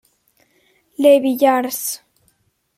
Le 0.97 1.19
Villars 1.21 2.01